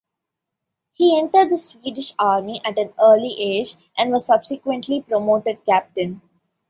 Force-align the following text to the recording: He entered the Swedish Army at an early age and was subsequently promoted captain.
He 0.93 1.15
entered 1.15 1.51
the 1.51 1.57
Swedish 1.57 2.15
Army 2.17 2.59
at 2.65 2.79
an 2.79 2.91
early 2.99 3.39
age 3.39 3.75
and 3.95 4.11
was 4.11 4.25
subsequently 4.25 5.03
promoted 5.03 5.63
captain. 5.63 6.23